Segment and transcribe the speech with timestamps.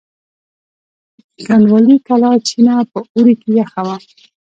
[1.35, 3.95] د کنډوالې کلا چینه په اوړي کې یخه وه.